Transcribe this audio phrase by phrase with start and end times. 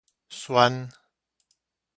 [0.41, 0.81] 漩